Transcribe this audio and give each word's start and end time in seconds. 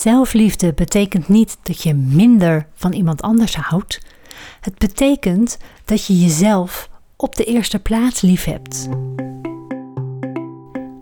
Zelfliefde 0.00 0.72
betekent 0.72 1.28
niet 1.28 1.58
dat 1.62 1.82
je 1.82 1.94
minder 1.94 2.66
van 2.74 2.92
iemand 2.92 3.22
anders 3.22 3.56
houdt. 3.56 4.00
Het 4.60 4.78
betekent 4.78 5.58
dat 5.84 6.06
je 6.06 6.20
jezelf 6.20 6.90
op 7.16 7.36
de 7.36 7.44
eerste 7.44 7.78
plaats 7.78 8.20
lief 8.20 8.44
hebt. 8.44 8.88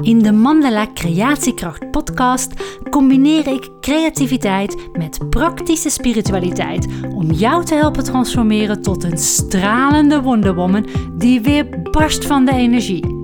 In 0.01 0.19
de 0.19 0.33
Mandala 0.33 0.87
Creatiekracht 0.95 1.91
podcast 1.91 2.53
combineer 2.91 3.47
ik 3.47 3.71
creativiteit 3.81 4.77
met 4.93 5.31
praktische 5.31 5.91
spiritualiteit 5.91 6.87
om 7.15 7.31
jou 7.31 7.65
te 7.65 7.75
helpen 7.75 8.05
transformeren 8.05 8.83
tot 8.83 9.05
een 9.05 9.19
stralende 9.19 10.23
wonderwoman 10.23 10.87
die 11.19 11.41
weer 11.41 11.83
barst 11.83 12.27
van 12.27 12.45
de 12.45 12.53
energie. 12.53 13.18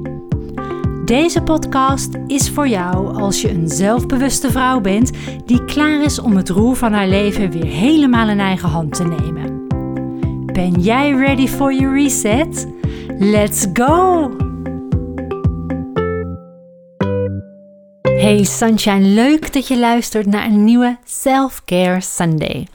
Deze 1.05 1.43
podcast 1.43 2.09
is 2.27 2.51
voor 2.51 2.69
jou 2.69 3.21
als 3.21 3.41
je 3.41 3.51
een 3.51 3.69
zelfbewuste 3.69 4.51
vrouw 4.51 4.81
bent 4.81 5.11
die 5.47 5.65
klaar 5.65 6.03
is 6.03 6.19
om 6.19 6.37
het 6.37 6.49
roer 6.49 6.77
van 6.77 6.93
haar 6.93 7.09
leven 7.09 7.51
weer 7.51 7.65
helemaal 7.65 8.29
in 8.29 8.41
eigen 8.41 8.69
hand 8.69 8.95
te 8.95 9.05
nemen. 9.05 9.67
Ben 10.53 10.81
jij 10.81 11.13
ready 11.13 11.47
for 11.47 11.75
your 11.75 11.95
reset? 11.95 12.67
Let's 13.19 13.67
go! 13.73 14.31
Hey 18.03 18.45
Sunshine, 18.45 19.01
leuk 19.01 19.53
dat 19.53 19.69
je 19.69 19.79
luistert 19.79 20.27
naar 20.27 20.47
een 20.47 20.65
nieuwe 20.65 20.99
Self-Care 21.05 22.01
Sunday. 22.01 22.67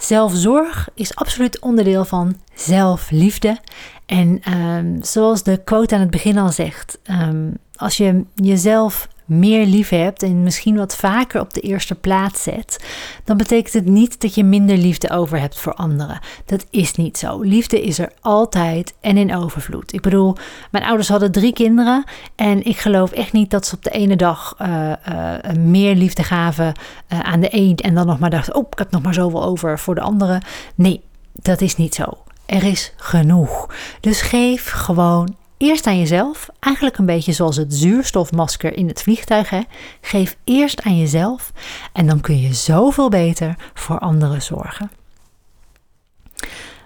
Zelfzorg 0.00 0.88
is 0.94 1.14
absoluut 1.14 1.58
onderdeel 1.58 2.04
van 2.04 2.36
zelfliefde. 2.54 3.58
En 4.06 4.52
um, 4.52 4.98
zoals 5.02 5.42
de 5.42 5.60
quote 5.64 5.94
aan 5.94 6.00
het 6.00 6.10
begin 6.10 6.38
al 6.38 6.48
zegt, 6.48 6.98
um, 7.10 7.56
als 7.74 7.96
je 7.96 8.24
jezelf 8.34 9.08
meer 9.30 9.66
lief 9.66 9.88
hebt 9.88 10.22
en 10.22 10.42
misschien 10.42 10.76
wat 10.76 10.96
vaker 10.96 11.40
op 11.40 11.54
de 11.54 11.60
eerste 11.60 11.94
plaats 11.94 12.42
zet, 12.42 12.84
dan 13.24 13.36
betekent 13.36 13.72
het 13.72 13.86
niet 13.86 14.20
dat 14.20 14.34
je 14.34 14.44
minder 14.44 14.76
liefde 14.76 15.10
over 15.10 15.40
hebt 15.40 15.58
voor 15.58 15.74
anderen. 15.74 16.20
Dat 16.44 16.66
is 16.70 16.94
niet 16.94 17.18
zo. 17.18 17.40
Liefde 17.40 17.82
is 17.82 17.98
er 17.98 18.12
altijd 18.20 18.94
en 19.00 19.16
in 19.16 19.36
overvloed. 19.36 19.92
Ik 19.92 20.00
bedoel, 20.00 20.36
mijn 20.70 20.84
ouders 20.84 21.08
hadden 21.08 21.32
drie 21.32 21.52
kinderen 21.52 22.04
en 22.36 22.64
ik 22.64 22.78
geloof 22.78 23.12
echt 23.12 23.32
niet 23.32 23.50
dat 23.50 23.66
ze 23.66 23.74
op 23.74 23.82
de 23.82 23.90
ene 23.90 24.16
dag 24.16 24.56
uh, 24.62 24.92
uh, 25.08 25.54
meer 25.58 25.94
liefde 25.94 26.22
gaven 26.22 26.72
uh, 27.12 27.20
aan 27.20 27.40
de 27.40 27.48
een 27.50 27.76
en 27.76 27.94
dan 27.94 28.06
nog 28.06 28.18
maar 28.18 28.30
dachten, 28.30 28.54
oh, 28.54 28.66
ik 28.70 28.78
heb 28.78 28.90
nog 28.90 29.02
maar 29.02 29.14
zoveel 29.14 29.44
over 29.44 29.78
voor 29.78 29.94
de 29.94 30.00
andere. 30.00 30.42
Nee, 30.74 31.00
dat 31.32 31.60
is 31.60 31.76
niet 31.76 31.94
zo. 31.94 32.04
Er 32.46 32.64
is 32.64 32.92
genoeg. 32.96 33.74
Dus 34.00 34.20
geef 34.20 34.70
gewoon 34.70 35.36
eerst 35.60 35.86
aan 35.86 35.98
jezelf. 35.98 36.48
Eigenlijk 36.58 36.98
een 36.98 37.06
beetje 37.06 37.32
zoals 37.32 37.56
het 37.56 37.74
zuurstofmasker 37.74 38.76
in 38.76 38.88
het 38.88 39.02
vliegtuig. 39.02 39.50
Hè? 39.50 39.60
Geef 40.00 40.36
eerst 40.44 40.82
aan 40.82 40.98
jezelf 40.98 41.52
en 41.92 42.06
dan 42.06 42.20
kun 42.20 42.40
je 42.40 42.54
zoveel 42.54 43.08
beter 43.08 43.56
voor 43.74 43.98
anderen 43.98 44.42
zorgen. 44.42 44.90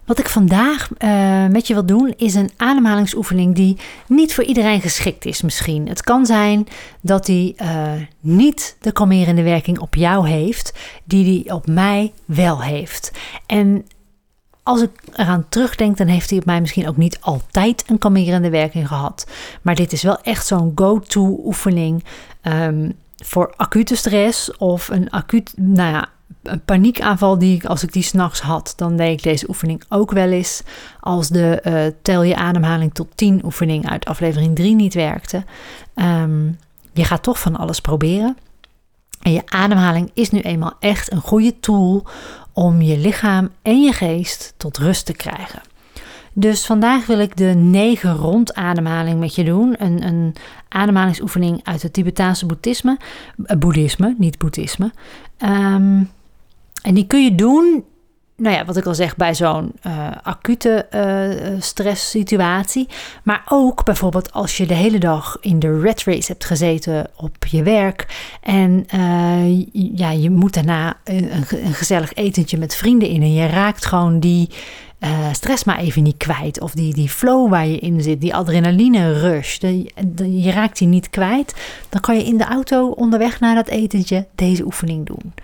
Wat 0.06 0.18
ik 0.18 0.28
vandaag 0.28 0.88
uh, 0.98 1.46
met 1.46 1.66
je 1.66 1.74
wil 1.74 1.86
doen 1.86 2.14
is 2.16 2.34
een 2.34 2.50
ademhalingsoefening 2.56 3.54
die 3.54 3.76
niet 4.06 4.34
voor 4.34 4.44
iedereen 4.44 4.80
geschikt 4.80 5.24
is 5.24 5.42
misschien. 5.42 5.88
Het 5.88 6.02
kan 6.02 6.26
zijn 6.26 6.66
dat 7.00 7.26
die 7.26 7.54
uh, 7.62 7.92
niet 8.20 8.76
de 8.80 8.92
kalmerende 8.92 9.42
werking 9.42 9.78
op 9.78 9.94
jou 9.94 10.28
heeft 10.28 10.72
die 11.04 11.24
die 11.24 11.54
op 11.54 11.66
mij 11.66 12.12
wel 12.24 12.62
heeft. 12.62 13.12
En 13.46 13.84
als 14.64 14.82
ik 14.82 14.90
eraan 15.12 15.46
terugdenk, 15.48 15.96
dan 15.96 16.06
heeft 16.06 16.30
hij 16.30 16.38
op 16.38 16.44
mij 16.44 16.60
misschien 16.60 16.88
ook 16.88 16.96
niet 16.96 17.18
altijd 17.20 17.84
een 17.86 17.98
kalmerende 17.98 18.50
werking 18.50 18.88
gehad. 18.88 19.26
Maar 19.62 19.74
dit 19.74 19.92
is 19.92 20.02
wel 20.02 20.20
echt 20.20 20.46
zo'n 20.46 20.72
go-to 20.74 21.40
oefening 21.44 22.04
um, 22.42 22.92
voor 23.16 23.54
acute 23.56 23.96
stress 23.96 24.56
of 24.56 24.88
een 24.88 25.10
acuut, 25.10 25.52
nou 25.56 25.92
ja, 25.92 26.08
een 26.42 26.64
paniekaanval 26.64 27.38
die 27.38 27.54
ik, 27.54 27.64
als 27.64 27.82
ik 27.82 27.92
die 27.92 28.02
s'nachts 28.02 28.40
had, 28.40 28.72
dan 28.76 28.96
deed 28.96 29.12
ik 29.12 29.22
deze 29.22 29.48
oefening 29.48 29.82
ook 29.88 30.10
wel 30.10 30.30
eens. 30.30 30.62
Als 31.00 31.28
de 31.28 31.62
uh, 31.64 31.98
tel 32.02 32.22
je 32.22 32.36
ademhaling 32.36 32.94
tot 32.94 33.08
10 33.14 33.40
oefening 33.44 33.90
uit 33.90 34.04
aflevering 34.04 34.56
3 34.56 34.74
niet 34.74 34.94
werkte. 34.94 35.44
Um, 35.94 36.58
je 36.92 37.04
gaat 37.04 37.22
toch 37.22 37.40
van 37.40 37.56
alles 37.56 37.80
proberen. 37.80 38.36
En 39.22 39.32
je 39.32 39.42
ademhaling 39.46 40.10
is 40.14 40.30
nu 40.30 40.40
eenmaal 40.40 40.72
echt 40.78 41.12
een 41.12 41.20
goede 41.20 41.60
tool 41.60 42.06
om 42.54 42.82
je 42.82 42.98
lichaam 42.98 43.50
en 43.62 43.82
je 43.82 43.92
geest 43.92 44.54
tot 44.56 44.78
rust 44.78 45.06
te 45.06 45.12
krijgen. 45.12 45.60
Dus 46.32 46.66
vandaag 46.66 47.06
wil 47.06 47.18
ik 47.18 47.36
de 47.36 47.54
negen 47.56 48.16
rondademhaling 48.16 49.20
met 49.20 49.34
je 49.34 49.44
doen. 49.44 49.74
Een, 49.78 50.06
een 50.06 50.34
ademhalingsoefening 50.68 51.60
uit 51.62 51.82
het 51.82 51.92
Tibetaanse 51.92 52.46
boeddhisme. 52.46 52.98
Uh, 53.36 53.56
boeddhisme, 53.56 54.14
niet 54.18 54.38
boeddhisme. 54.38 54.92
Um, 55.38 56.10
en 56.82 56.94
die 56.94 57.06
kun 57.06 57.24
je 57.24 57.34
doen 57.34 57.84
nou 58.36 58.56
ja, 58.56 58.64
wat 58.64 58.76
ik 58.76 58.86
al 58.86 58.94
zeg, 58.94 59.16
bij 59.16 59.34
zo'n 59.34 59.72
uh, 59.86 60.08
acute 60.22 60.86
uh, 60.94 61.60
stresssituatie. 61.60 62.88
Maar 63.22 63.42
ook 63.48 63.84
bijvoorbeeld 63.84 64.32
als 64.32 64.56
je 64.56 64.66
de 64.66 64.74
hele 64.74 64.98
dag 64.98 65.36
in 65.40 65.58
de 65.58 65.80
red 65.80 66.04
race 66.04 66.32
hebt 66.32 66.44
gezeten 66.44 67.10
op 67.16 67.46
je 67.46 67.62
werk. 67.62 68.06
En 68.40 68.86
ja, 69.72 70.10
je 70.10 70.30
moet 70.30 70.54
daarna 70.54 70.96
een, 71.04 71.44
gezellig 71.72 72.14
etentje 72.14 72.58
met 72.58 72.74
vrienden 72.74 73.08
in. 73.08 73.22
En 73.22 73.32
je 73.32 73.46
raakt 73.46 73.86
gewoon 73.86 74.20
die 74.20 74.50
stress 75.32 75.64
maar 75.64 75.78
even 75.78 76.02
niet 76.02 76.16
kwijt. 76.16 76.60
Of 76.60 76.72
die, 76.72 76.94
die 76.94 77.08
flow 77.08 77.50
waar 77.50 77.66
je 77.66 77.78
in 77.78 78.02
zit, 78.02 78.20
die 78.20 78.34
adrenaline 78.34 79.12
rush. 79.12 79.58
Je 80.16 80.50
raakt 80.50 80.78
die 80.78 80.88
niet 80.88 81.10
kwijt. 81.10 81.54
Dan 81.88 82.00
kan 82.00 82.16
je 82.16 82.24
in 82.24 82.36
de 82.36 82.44
auto 82.44 82.88
onderweg 82.88 83.40
naar 83.40 83.54
dat 83.54 83.68
etentje 83.68 84.26
deze 84.34 84.64
oefening 84.64 85.06
doen. 85.06 85.34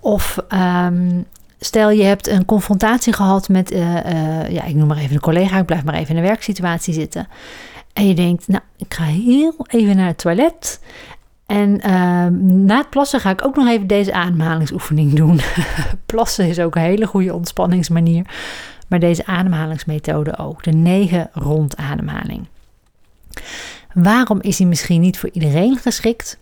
Of 0.00 0.38
um, 0.48 1.26
Stel 1.60 1.90
je 1.90 2.02
hebt 2.02 2.28
een 2.28 2.44
confrontatie 2.44 3.12
gehad 3.12 3.48
met, 3.48 3.72
uh, 3.72 3.78
uh, 3.78 4.50
ja, 4.50 4.64
ik 4.64 4.74
noem 4.74 4.88
maar 4.88 4.96
even 4.96 5.14
een 5.14 5.20
collega, 5.20 5.58
ik 5.58 5.66
blijf 5.66 5.84
maar 5.84 5.94
even 5.94 6.10
in 6.10 6.16
een 6.16 6.28
werksituatie 6.28 6.94
zitten. 6.94 7.28
En 7.92 8.08
je 8.08 8.14
denkt, 8.14 8.48
nou, 8.48 8.62
ik 8.76 8.94
ga 8.94 9.04
heel 9.04 9.54
even 9.66 9.96
naar 9.96 10.06
het 10.06 10.18
toilet. 10.18 10.80
En 11.46 11.70
uh, 11.86 12.26
na 12.66 12.76
het 12.76 12.90
plassen 12.90 13.20
ga 13.20 13.30
ik 13.30 13.44
ook 13.44 13.56
nog 13.56 13.68
even 13.68 13.86
deze 13.86 14.12
ademhalingsoefening 14.12 15.12
doen. 15.12 15.40
plassen 16.06 16.48
is 16.48 16.58
ook 16.58 16.74
een 16.74 16.82
hele 16.82 17.06
goede 17.06 17.34
ontspanningsmanier. 17.34 18.26
Maar 18.88 18.98
deze 18.98 19.26
ademhalingsmethode 19.26 20.38
ook. 20.38 20.62
De 20.62 20.70
negen 20.70 21.30
rondademhaling. 21.32 22.46
Waarom 23.92 24.40
is 24.40 24.56
die 24.56 24.66
misschien 24.66 25.00
niet 25.00 25.18
voor 25.18 25.30
iedereen 25.32 25.76
geschikt? 25.76 26.38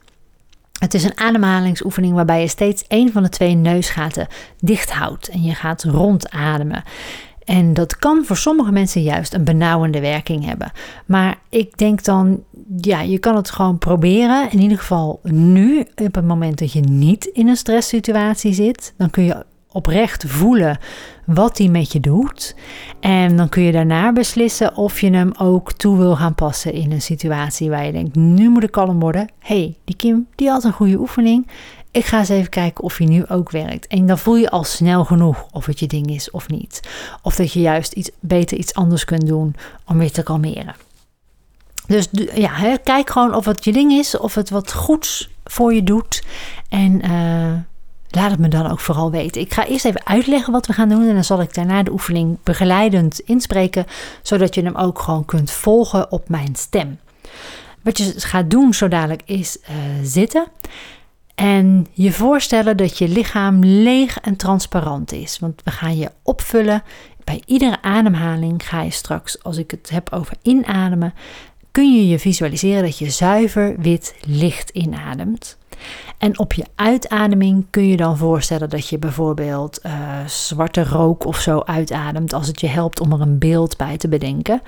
Het 0.84 0.94
is 0.94 1.04
een 1.04 1.18
ademhalingsoefening 1.18 2.14
waarbij 2.14 2.40
je 2.40 2.48
steeds 2.48 2.84
één 2.88 3.12
van 3.12 3.22
de 3.22 3.28
twee 3.28 3.54
neusgaten 3.54 4.26
dicht 4.58 4.92
houdt 4.92 5.28
en 5.28 5.42
je 5.42 5.54
gaat 5.54 5.82
rondademen. 5.82 6.82
En 7.44 7.74
dat 7.74 7.96
kan 7.96 8.24
voor 8.24 8.36
sommige 8.36 8.72
mensen 8.72 9.02
juist 9.02 9.34
een 9.34 9.44
benauwende 9.44 10.00
werking 10.00 10.44
hebben. 10.44 10.72
Maar 11.06 11.38
ik 11.48 11.78
denk 11.78 12.04
dan, 12.04 12.42
ja, 12.76 13.00
je 13.00 13.18
kan 13.18 13.36
het 13.36 13.50
gewoon 13.50 13.78
proberen. 13.78 14.50
In 14.50 14.60
ieder 14.60 14.78
geval 14.78 15.20
nu, 15.22 15.80
op 15.80 16.14
het 16.14 16.24
moment 16.26 16.58
dat 16.58 16.72
je 16.72 16.80
niet 16.80 17.24
in 17.24 17.48
een 17.48 17.56
stresssituatie 17.56 18.52
zit, 18.52 18.94
dan 18.96 19.10
kun 19.10 19.24
je 19.24 19.44
oprecht 19.74 20.24
voelen 20.26 20.78
wat 21.26 21.58
hij 21.58 21.68
met 21.68 21.92
je 21.92 22.00
doet. 22.00 22.54
En 23.00 23.36
dan 23.36 23.48
kun 23.48 23.62
je 23.62 23.72
daarna 23.72 24.12
beslissen 24.12 24.76
of 24.76 25.00
je 25.00 25.10
hem 25.10 25.32
ook 25.38 25.72
toe 25.72 25.98
wil 25.98 26.16
gaan 26.16 26.34
passen 26.34 26.72
in 26.72 26.92
een 26.92 27.02
situatie 27.02 27.70
waar 27.70 27.86
je 27.86 27.92
denkt, 27.92 28.14
nu 28.14 28.48
moet 28.48 28.62
ik 28.62 28.70
kalm 28.70 29.00
worden. 29.00 29.28
hey, 29.38 29.76
die 29.84 29.96
Kim, 29.96 30.26
die 30.34 30.48
had 30.48 30.64
een 30.64 30.72
goede 30.72 30.98
oefening. 30.98 31.48
Ik 31.90 32.04
ga 32.04 32.18
eens 32.18 32.28
even 32.28 32.50
kijken 32.50 32.84
of 32.84 32.96
hij 32.96 33.06
nu 33.06 33.26
ook 33.26 33.50
werkt. 33.50 33.86
En 33.86 34.06
dan 34.06 34.18
voel 34.18 34.36
je 34.36 34.50
al 34.50 34.64
snel 34.64 35.04
genoeg 35.04 35.46
of 35.52 35.66
het 35.66 35.78
je 35.78 35.86
ding 35.86 36.06
is 36.06 36.30
of 36.30 36.48
niet. 36.48 36.80
Of 37.22 37.36
dat 37.36 37.52
je 37.52 37.60
juist 37.60 37.92
iets 37.92 38.10
beter 38.20 38.58
iets 38.58 38.74
anders 38.74 39.04
kunt 39.04 39.26
doen 39.26 39.54
om 39.86 39.98
weer 39.98 40.12
te 40.12 40.22
kalmeren. 40.22 40.74
Dus 41.86 42.08
ja, 42.34 42.50
hè, 42.52 42.78
kijk 42.78 43.10
gewoon 43.10 43.34
of 43.34 43.44
het 43.44 43.64
je 43.64 43.72
ding 43.72 43.92
is, 43.92 44.18
of 44.18 44.34
het 44.34 44.50
wat 44.50 44.72
goeds 44.72 45.30
voor 45.44 45.74
je 45.74 45.82
doet. 45.82 46.24
En 46.68 47.06
uh, 47.10 47.52
laat 48.14 48.30
het 48.30 48.40
me 48.40 48.48
dan 48.48 48.70
ook 48.70 48.80
vooral 48.80 49.10
weten. 49.10 49.40
Ik 49.40 49.52
ga 49.52 49.66
eerst 49.66 49.84
even 49.84 50.06
uitleggen 50.06 50.52
wat 50.52 50.66
we 50.66 50.72
gaan 50.72 50.88
doen 50.88 51.08
en 51.08 51.14
dan 51.14 51.24
zal 51.24 51.40
ik 51.40 51.54
daarna 51.54 51.82
de 51.82 51.92
oefening 51.92 52.38
begeleidend 52.42 53.18
inspreken, 53.18 53.86
zodat 54.22 54.54
je 54.54 54.62
hem 54.62 54.74
ook 54.74 54.98
gewoon 54.98 55.24
kunt 55.24 55.50
volgen 55.50 56.12
op 56.12 56.28
mijn 56.28 56.54
stem. 56.56 56.98
Wat 57.82 57.98
je 57.98 58.12
gaat 58.16 58.50
doen 58.50 58.74
zo 58.74 58.88
dadelijk 58.88 59.22
is 59.24 59.56
uh, 59.56 59.76
zitten 60.02 60.46
en 61.34 61.86
je 61.92 62.12
voorstellen 62.12 62.76
dat 62.76 62.98
je 62.98 63.08
lichaam 63.08 63.64
leeg 63.64 64.20
en 64.20 64.36
transparant 64.36 65.12
is. 65.12 65.38
Want 65.38 65.60
we 65.64 65.70
gaan 65.70 65.96
je 65.96 66.10
opvullen. 66.22 66.82
Bij 67.24 67.42
iedere 67.46 67.82
ademhaling 67.82 68.68
ga 68.68 68.82
je 68.82 68.90
straks, 68.90 69.42
als 69.42 69.56
ik 69.56 69.70
het 69.70 69.90
heb 69.90 70.12
over 70.12 70.36
inademen, 70.42 71.14
kun 71.70 71.94
je 71.94 72.08
je 72.08 72.18
visualiseren 72.18 72.82
dat 72.82 72.98
je 72.98 73.10
zuiver 73.10 73.74
wit 73.78 74.14
licht 74.20 74.70
inademt. 74.70 75.56
En 76.18 76.38
op 76.38 76.52
je 76.52 76.64
uitademing 76.74 77.66
kun 77.70 77.88
je 77.88 77.96
dan 77.96 78.16
voorstellen 78.16 78.70
dat 78.70 78.88
je 78.88 78.98
bijvoorbeeld 78.98 79.80
uh, 79.86 79.92
zwarte 80.26 80.84
rook 80.84 81.26
of 81.26 81.38
zo 81.38 81.60
uitademt 81.60 82.32
als 82.32 82.46
het 82.46 82.60
je 82.60 82.66
helpt 82.66 83.00
om 83.00 83.12
er 83.12 83.20
een 83.20 83.38
beeld 83.38 83.76
bij 83.76 83.96
te 83.96 84.08
bedenken. 84.08 84.62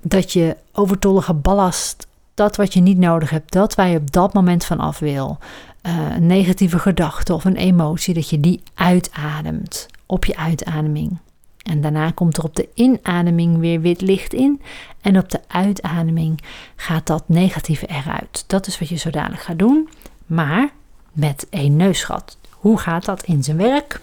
Dat 0.00 0.32
je 0.32 0.56
overtollige 0.72 1.34
ballast, 1.34 2.06
dat 2.34 2.56
wat 2.56 2.74
je 2.74 2.80
niet 2.80 2.98
nodig 2.98 3.30
hebt, 3.30 3.52
dat 3.52 3.74
waar 3.74 3.88
je 3.88 3.98
op 3.98 4.12
dat 4.12 4.32
moment 4.34 4.64
van 4.64 4.80
af 4.80 4.98
wil, 4.98 5.38
uh, 5.82 6.14
een 6.14 6.26
negatieve 6.26 6.78
gedachte 6.78 7.34
of 7.34 7.44
een 7.44 7.56
emotie, 7.56 8.14
dat 8.14 8.30
je 8.30 8.40
die 8.40 8.62
uitademt 8.74 9.86
op 10.06 10.24
je 10.24 10.36
uitademing. 10.36 11.18
En 11.62 11.80
daarna 11.80 12.10
komt 12.10 12.36
er 12.36 12.44
op 12.44 12.56
de 12.56 12.68
inademing 12.74 13.58
weer 13.58 13.80
wit 13.80 14.00
licht 14.00 14.32
in. 14.32 14.60
En 15.00 15.18
op 15.18 15.30
de 15.30 15.40
uitademing 15.46 16.40
gaat 16.76 17.06
dat 17.06 17.24
negatieve 17.26 17.86
eruit. 17.86 18.44
Dat 18.46 18.66
is 18.66 18.78
wat 18.78 18.88
je 18.88 18.96
zo 18.96 19.10
dadelijk 19.10 19.42
gaat 19.42 19.58
doen. 19.58 19.88
Maar 20.28 20.68
met 21.12 21.46
één 21.50 21.76
neusgat. 21.76 22.36
Hoe 22.50 22.78
gaat 22.78 23.04
dat 23.04 23.22
in 23.22 23.42
zijn 23.42 23.56
werk? 23.56 23.98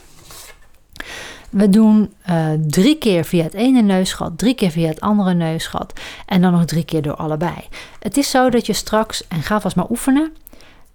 We 1.49 1.69
doen 1.69 2.13
uh, 2.29 2.49
drie 2.67 2.97
keer 2.97 3.25
via 3.25 3.43
het 3.43 3.53
ene 3.53 3.81
neusgat, 3.81 4.37
drie 4.37 4.55
keer 4.55 4.71
via 4.71 4.87
het 4.87 5.01
andere 5.01 5.33
neusgat 5.33 5.99
en 6.25 6.41
dan 6.41 6.51
nog 6.51 6.65
drie 6.65 6.85
keer 6.85 7.01
door 7.01 7.15
allebei. 7.15 7.55
Het 7.99 8.17
is 8.17 8.29
zo 8.29 8.49
dat 8.49 8.65
je 8.65 8.73
straks, 8.73 9.27
en 9.27 9.41
ga 9.41 9.61
vast 9.61 9.75
maar 9.75 9.89
oefenen, 9.89 10.33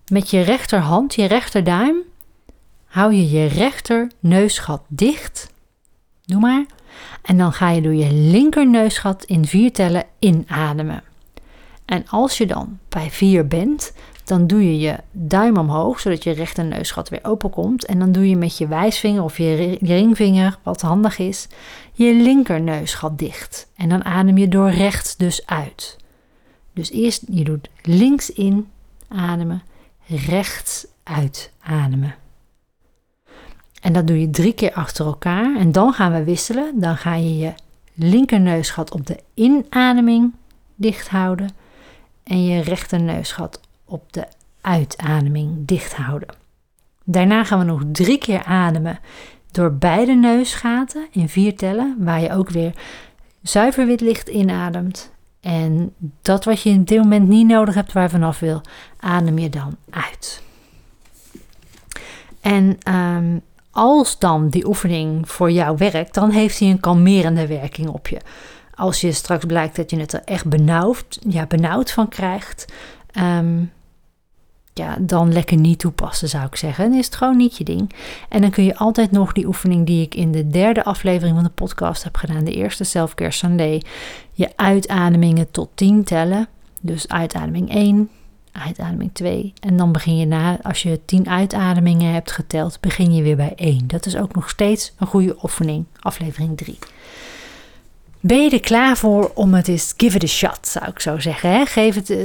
met 0.09 0.31
je 0.31 0.41
rechterhand, 0.41 1.15
je 1.15 1.25
rechterduim, 1.25 1.97
hou 2.85 3.15
je 3.15 3.31
je 3.31 3.47
rechter 3.47 4.11
neusgat 4.19 4.83
dicht. 4.89 5.53
Doe 6.25 6.41
maar. 6.41 6.65
En 7.23 7.39
dan 7.39 7.53
ga 7.53 7.71
je 7.71 7.81
door 7.81 7.95
je 7.95 8.13
linker 8.13 8.69
neusgat 8.69 9.25
in 9.25 9.47
vier 9.47 9.73
tellen 9.73 10.05
inademen. 10.19 11.03
En 11.85 12.09
als 12.09 12.39
je 12.39 12.47
dan 12.47 12.79
bij 12.89 13.11
vier 13.11 13.47
bent, 13.47 13.93
dan 14.31 14.47
doe 14.47 14.65
je 14.65 14.79
je 14.79 14.97
duim 15.13 15.57
omhoog, 15.57 16.01
zodat 16.01 16.25
je 16.25 16.31
rechter 16.31 16.65
neusgat 16.65 17.09
weer 17.09 17.21
open 17.23 17.51
komt. 17.51 17.85
En 17.85 17.99
dan 17.99 18.13
doe 18.13 18.29
je 18.29 18.37
met 18.37 18.59
je 18.59 18.69
wijsvinger 18.69 19.23
of 19.23 19.37
je 19.37 19.79
ringvinger, 19.81 20.59
wat 20.63 20.81
handig 20.81 21.19
is, 21.19 21.49
je 21.93 22.15
linker 22.15 22.61
neusgat 22.61 23.19
dicht. 23.19 23.71
En 23.77 23.89
dan 23.89 24.05
adem 24.05 24.39
je 24.39 24.49
door 24.49 24.71
rechts 24.71 25.17
dus 25.17 25.47
uit. 25.47 25.97
Dus 26.73 26.91
eerst 26.91 27.23
je 27.31 27.45
doet 27.45 27.69
links 27.83 28.31
in 28.31 28.69
ademen, 29.09 29.63
rechts 30.07 30.87
uit 31.03 31.53
ademen. 31.61 32.15
En 33.81 33.93
dat 33.93 34.07
doe 34.07 34.21
je 34.21 34.31
drie 34.31 34.53
keer 34.53 34.73
achter 34.73 35.07
elkaar. 35.07 35.57
En 35.57 35.73
dan 35.73 35.93
gaan 35.93 36.13
we 36.13 36.25
wisselen. 36.25 36.81
Dan 36.81 36.97
ga 36.97 37.15
je 37.15 37.39
je 37.39 37.53
linker 37.95 38.41
neusgat 38.41 38.93
op 38.93 39.07
de 39.07 39.19
inademing 39.35 40.35
dicht 40.75 41.09
houden. 41.09 41.49
En 42.23 42.45
je 42.45 42.61
rechter 42.61 43.01
neusgat 43.01 43.61
op 43.91 44.13
de 44.13 44.27
uitademing 44.61 45.67
dicht 45.67 45.95
houden. 45.95 46.29
Daarna 47.05 47.45
gaan 47.45 47.59
we 47.59 47.65
nog 47.65 47.83
drie 47.93 48.19
keer 48.19 48.45
ademen 48.45 48.99
door 49.51 49.73
beide 49.73 50.13
neusgaten 50.13 51.07
in 51.11 51.29
vier 51.29 51.57
tellen, 51.57 51.97
waar 51.99 52.21
je 52.21 52.33
ook 52.33 52.51
weer 52.51 52.73
zuiver 53.43 53.87
wit 53.87 54.01
licht 54.01 54.29
inademt. 54.29 55.13
En 55.41 55.95
dat 56.23 56.45
wat 56.45 56.63
je 56.63 56.71
in 56.71 56.85
dit 56.85 56.99
moment 56.99 57.29
niet 57.29 57.47
nodig 57.47 57.75
hebt, 57.75 57.93
waar 57.93 58.03
je 58.03 58.09
vanaf 58.09 58.39
wil, 58.39 58.61
adem 59.01 59.39
je 59.39 59.49
dan 59.49 59.77
uit. 59.91 60.43
En 62.41 62.79
ehm, 62.83 63.39
als 63.71 64.19
dan 64.19 64.49
die 64.49 64.67
oefening 64.67 65.31
voor 65.31 65.51
jou 65.51 65.77
werkt, 65.77 66.15
dan 66.15 66.31
heeft 66.31 66.59
hij 66.59 66.71
een 66.71 66.81
kalmerende 66.81 67.47
werking 67.47 67.89
op 67.89 68.09
je. 68.09 68.21
Als 68.75 69.01
je 69.01 69.13
straks 69.13 69.45
blijkt 69.45 69.77
dat 69.77 69.91
je 69.91 69.97
het 69.97 70.13
er 70.13 70.23
echt 70.25 70.47
benauwd, 70.47 71.19
ja, 71.29 71.47
benauwd 71.47 71.91
van 71.91 72.09
krijgt, 72.09 72.73
ehm, 73.13 73.63
ja, 74.73 74.97
dan 75.01 75.33
lekker 75.33 75.57
niet 75.57 75.79
toepassen, 75.79 76.29
zou 76.29 76.47
ik 76.47 76.57
zeggen. 76.57 76.91
Dan 76.91 76.99
is 76.99 77.07
het 77.07 77.17
gewoon 77.17 77.37
niet 77.37 77.57
je 77.57 77.65
ding. 77.65 77.95
En 78.29 78.41
dan 78.41 78.51
kun 78.51 78.65
je 78.65 78.77
altijd 78.77 79.11
nog 79.11 79.33
die 79.33 79.47
oefening 79.47 79.87
die 79.87 80.03
ik 80.03 80.15
in 80.15 80.33
de 80.33 80.47
derde 80.47 80.85
aflevering 80.85 81.35
van 81.35 81.45
de 81.45 81.51
podcast 81.51 82.05
heb 82.05 82.17
gedaan, 82.17 82.45
de 82.45 82.55
eerste 82.55 82.85
Selfcare 82.85 83.31
Sunday, 83.31 83.83
je 84.33 84.53
uitademingen 84.57 85.51
tot 85.51 85.71
10 85.75 86.05
tellen. 86.05 86.49
Dus 86.81 87.09
uitademing 87.09 87.75
1, 87.75 88.11
uitademing 88.53 89.11
2. 89.13 89.53
En 89.61 89.77
dan 89.77 89.93
begin 89.93 90.17
je 90.17 90.27
na, 90.27 90.59
als 90.63 90.83
je 90.83 91.01
10 91.05 91.29
uitademingen 91.29 92.13
hebt 92.13 92.31
geteld, 92.31 92.81
begin 92.81 93.15
je 93.15 93.23
weer 93.23 93.37
bij 93.37 93.53
1. 93.57 93.87
Dat 93.87 94.07
is 94.07 94.17
ook 94.17 94.35
nog 94.35 94.51
steeds 94.51 94.93
een 94.99 95.07
goede 95.07 95.37
oefening, 95.43 95.85
aflevering 96.01 96.57
3. 96.57 96.79
Ben 98.23 98.43
je 98.43 98.51
er 98.51 98.61
klaar 98.61 98.97
voor 98.97 99.31
om 99.35 99.55
het 99.55 99.69
eens 99.69 99.95
give 99.97 100.17
it 100.17 100.23
a 100.23 100.27
shot, 100.27 100.69
zou 100.69 100.87
ik 100.87 101.01
zo 101.01 101.19
zeggen. 101.19 101.51
Hè? 101.51 101.67
Geef, 101.67 101.95
het, 101.95 102.11
uh, 102.11 102.19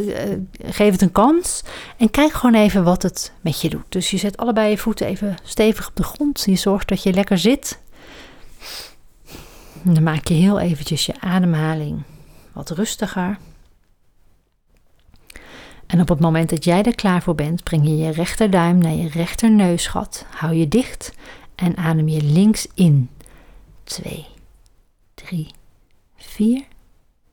geef 0.66 0.92
het 0.92 1.02
een 1.02 1.12
kans 1.12 1.64
en 1.98 2.10
kijk 2.12 2.32
gewoon 2.32 2.56
even 2.56 2.84
wat 2.84 3.04
het 3.04 3.32
met 3.42 3.62
je 3.62 3.70
doet. 3.70 3.86
Dus 3.90 4.12
je 4.12 4.18
zet 4.18 4.38
allebei 4.38 4.70
je 4.70 4.78
voeten 4.78 5.08
even 5.08 5.36
stevig 5.44 5.88
op 5.88 5.96
de 5.96 6.04
grond. 6.04 6.44
Je 6.46 6.56
zorgt 6.56 6.88
dat 6.88 7.04
je 7.04 7.14
lekker 7.14 7.38
zit. 7.38 7.80
Dan 9.82 10.04
maak 10.04 10.28
je 10.28 10.34
heel 10.34 10.60
eventjes 10.60 11.06
je 11.06 11.14
ademhaling 11.20 12.04
wat 12.54 12.70
rustiger. 12.70 13.38
En 15.86 16.02
op 16.02 16.10
het 16.10 16.20
moment 16.20 16.50
dat 16.50 16.64
jij 16.64 16.84
er 16.84 16.96
klaar 16.96 17.22
voor 17.22 17.36
bent, 17.36 17.64
breng 17.64 17.86
je 17.88 17.98
je 17.98 18.12
rechterduim 18.12 18.78
naar 18.78 18.94
je 18.94 19.10
rechterneusgat. 19.10 20.26
Hou 20.30 20.54
je 20.54 20.68
dicht 20.68 21.14
en 21.56 21.78
adem 21.78 22.08
je 22.08 22.24
links 22.24 22.68
in. 22.74 23.10
2, 23.84 24.26
3, 25.14 25.48
4. 26.16 26.66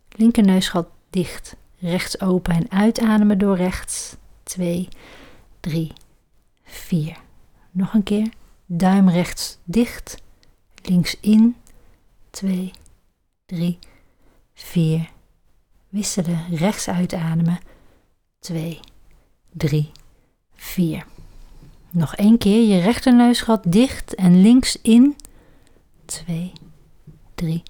Linkerneusgat 0.09 0.89
dicht, 1.11 1.57
rechts 1.79 2.21
open 2.21 2.55
en 2.55 2.71
uitademen 2.71 3.39
door 3.39 3.57
rechts. 3.57 4.17
2, 4.43 4.89
3, 5.61 5.93
4. 6.65 7.17
Nog 7.71 7.95
een 7.95 8.03
keer. 8.03 8.29
Duim 8.67 9.09
rechts 9.09 9.59
dicht, 9.65 10.23
links 10.83 11.17
in. 11.21 11.57
2, 12.31 12.71
3, 13.47 13.79
4. 14.55 15.11
Wisselen, 15.89 16.57
rechts 16.57 16.89
uitademen. 16.89 17.59
2, 18.39 18.81
3, 19.53 19.91
4. 20.55 21.07
Nog 21.91 22.15
één 22.17 22.39
keer 22.39 22.69
je 22.69 22.81
rechterneusgat 22.81 23.73
dicht 23.73 24.15
en 24.15 24.41
links 24.43 24.79
in. 24.83 25.17
2, 26.05 26.53
3, 27.35 27.63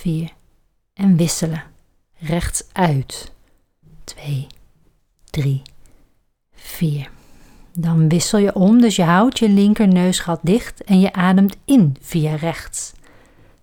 4 0.00 0.32
en 0.94 1.16
wisselen. 1.16 1.62
Rechts 2.18 2.64
uit. 2.72 3.32
2, 4.04 4.46
3, 5.24 5.62
4. 6.54 7.10
Dan 7.72 8.08
wissel 8.08 8.38
je 8.38 8.54
om, 8.54 8.80
dus 8.80 8.96
je 8.96 9.02
houdt 9.02 9.38
je 9.38 9.48
linker 9.48 9.88
neusgat 9.88 10.40
dicht 10.42 10.84
en 10.84 11.00
je 11.00 11.12
ademt 11.12 11.56
in 11.64 11.96
via 12.00 12.34
rechts. 12.34 12.92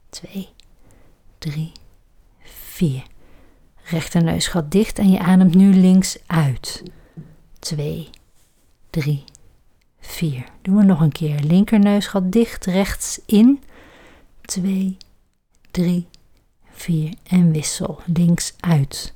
2, 0.10 0.50
3, 1.38 1.72
4. 2.44 3.04
Rechter 3.84 4.24
neusgat 4.24 4.72
dicht 4.72 5.00
en 5.00 5.10
je 5.10 5.20
ademt 5.20 5.56
nu 5.56 5.74
links 5.74 6.18
uit. 6.26 6.84
2, 7.60 8.10
3, 8.90 9.24
4. 10.00 10.44
Doen 10.62 10.76
we 10.76 10.84
nog 10.84 11.02
een 11.02 11.12
keer. 11.12 11.40
Linker 11.40 11.80
neusgat 11.80 12.32
dicht, 12.32 12.66
rechts 12.66 13.22
in. 13.26 13.64
2, 14.42 14.98
3, 15.72 16.08
4 16.08 16.17
en 17.24 17.52
wissel. 17.52 18.00
Links 18.06 18.54
uit. 18.60 19.14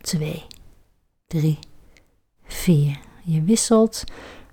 2, 0.00 0.44
3, 1.26 1.58
4. 2.44 2.98
Je 3.24 3.42
wisselt. 3.42 4.04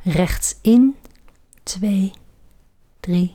Rechts 0.04 0.56
in. 0.62 0.96
2, 1.64 2.12
3, 3.00 3.34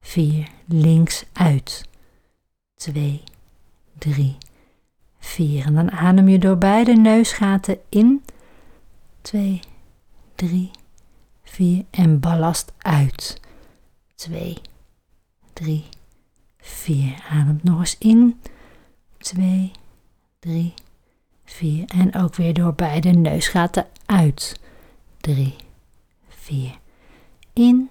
4. 0.00 0.48
Links 0.66 1.24
uit. 1.32 1.84
2, 2.74 3.22
3, 3.98 4.36
4. 5.18 5.64
En 5.64 5.74
dan 5.74 5.90
adem 5.90 6.28
je 6.28 6.38
door 6.38 6.58
beide 6.58 6.92
neusgaten 6.92 7.78
in. 7.88 8.24
2, 9.20 9.60
3, 10.34 10.70
4. 11.42 11.84
En 11.90 12.20
ballast 12.20 12.72
uit. 12.78 13.40
2, 14.14 14.58
3, 15.52 15.84
4. 15.84 15.99
Adem 17.30 17.60
nog 17.62 17.78
eens 17.78 17.98
in. 17.98 18.40
2, 19.18 19.70
3, 20.38 20.74
4. 21.44 21.84
En 21.86 22.14
ook 22.14 22.34
weer 22.34 22.54
door 22.54 22.74
beide 22.74 23.10
neusgaten 23.10 23.86
uit. 24.06 24.60
3, 25.20 25.56
4. 26.28 26.78
In. 27.52 27.90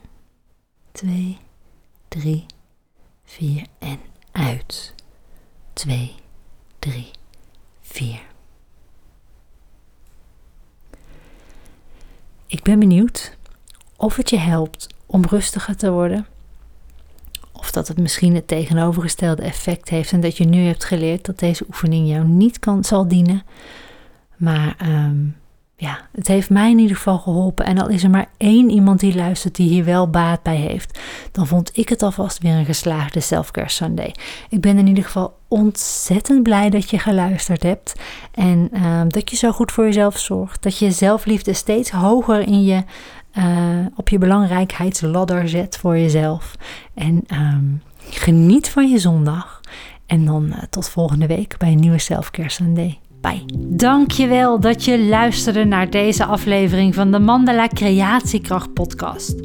2, 0.91 1.37
3, 2.07 2.45
4. 3.23 3.65
En 3.79 3.99
uit. 4.31 4.95
2, 5.73 6.15
3, 6.79 7.11
4. 7.81 8.27
Ik 12.47 12.63
ben 12.63 12.79
benieuwd 12.79 13.37
of 13.95 14.15
het 14.15 14.29
je 14.29 14.37
helpt 14.37 14.87
om 15.05 15.25
rustiger 15.25 15.77
te 15.77 15.91
worden 15.91 16.27
of 17.69 17.75
dat 17.75 17.87
het 17.87 17.97
misschien 17.97 18.35
het 18.35 18.47
tegenovergestelde 18.47 19.41
effect 19.41 19.89
heeft 19.89 20.11
en 20.11 20.19
dat 20.19 20.37
je 20.37 20.45
nu 20.45 20.65
hebt 20.65 20.83
geleerd 20.83 21.25
dat 21.25 21.39
deze 21.39 21.65
oefening 21.67 22.09
jou 22.09 22.25
niet 22.25 22.59
kan, 22.59 22.83
zal 22.83 23.07
dienen. 23.07 23.43
Maar 24.37 24.75
um, 24.83 25.35
ja, 25.75 25.99
het 26.11 26.27
heeft 26.27 26.49
mij 26.49 26.71
in 26.71 26.79
ieder 26.79 26.95
geval 26.95 27.17
geholpen. 27.17 27.65
En 27.65 27.77
al 27.77 27.87
is 27.87 28.03
er 28.03 28.09
maar 28.09 28.29
één 28.37 28.69
iemand 28.69 28.99
die 28.99 29.15
luistert 29.15 29.55
die 29.55 29.69
hier 29.69 29.85
wel 29.85 30.09
baat 30.09 30.43
bij 30.43 30.55
heeft, 30.55 30.99
dan 31.31 31.47
vond 31.47 31.77
ik 31.77 31.89
het 31.89 32.03
alvast 32.03 32.39
weer 32.41 32.53
een 32.53 32.65
geslaagde 32.65 33.19
Selfcare 33.19 33.69
Sunday. 33.69 34.15
Ik 34.49 34.61
ben 34.61 34.77
in 34.77 34.87
ieder 34.87 35.03
geval 35.03 35.37
ontzettend 35.47 36.43
blij 36.43 36.69
dat 36.69 36.89
je 36.89 36.99
geluisterd 36.99 37.63
hebt. 37.63 37.93
En 38.31 38.69
ehm, 38.73 39.07
dat 39.07 39.29
je 39.29 39.35
zo 39.35 39.51
goed 39.51 39.71
voor 39.71 39.85
jezelf 39.85 40.17
zorgt. 40.17 40.63
Dat 40.63 40.77
je 40.77 40.91
zelfliefde 40.91 41.53
steeds 41.53 41.91
hoger 41.91 42.39
in 42.39 42.63
je, 42.63 42.83
uh, 43.37 43.85
op 43.95 44.09
je 44.09 44.17
belangrijkheidsladder 44.17 45.49
zet 45.49 45.77
voor 45.77 45.97
jezelf. 45.97 46.55
En 46.93 47.21
ehm, 47.27 47.65
geniet 48.09 48.69
van 48.69 48.89
je 48.89 48.99
zondag. 48.99 49.61
En 50.05 50.25
dan 50.25 50.45
uh, 50.45 50.57
tot 50.69 50.89
volgende 50.89 51.27
week 51.27 51.57
bij 51.57 51.71
een 51.71 51.79
nieuwe 51.79 51.99
Selfcare 51.99 52.49
Sunday. 52.49 52.99
Bye. 53.21 53.45
Dankjewel 53.57 54.59
dat 54.59 54.85
je 54.85 55.05
luisterde 55.05 55.65
naar 55.65 55.89
deze 55.89 56.25
aflevering 56.25 56.95
van 56.95 57.11
de 57.11 57.19
Mandala 57.19 57.67
Creatiekracht 57.67 58.73
podcast. 58.73 59.35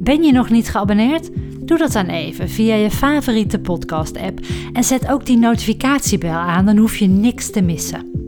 Ben 0.00 0.22
je 0.22 0.32
nog 0.32 0.50
niet 0.50 0.68
geabonneerd? 0.68 1.30
Doe 1.64 1.78
dat 1.78 1.92
dan 1.92 2.06
even 2.06 2.48
via 2.48 2.74
je 2.74 2.90
favoriete 2.90 3.58
podcast 3.58 4.18
app 4.18 4.40
en 4.72 4.84
zet 4.84 5.08
ook 5.08 5.26
die 5.26 5.38
notificatiebel 5.38 6.30
aan, 6.30 6.66
dan 6.66 6.76
hoef 6.76 6.96
je 6.96 7.06
niks 7.06 7.50
te 7.50 7.62
missen. 7.62 8.27